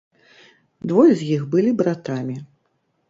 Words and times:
Двое 0.91 1.05
з 1.19 1.27
іх 1.35 1.45
былі 1.53 1.71
братамі. 1.83 2.39